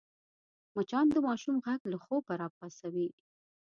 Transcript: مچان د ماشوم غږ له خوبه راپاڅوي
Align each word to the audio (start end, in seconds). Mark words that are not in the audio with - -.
مچان 0.75 1.05
د 1.11 1.17
ماشوم 1.27 1.55
غږ 1.65 1.81
له 1.91 1.97
خوبه 2.03 2.33
راپاڅوي 2.41 3.07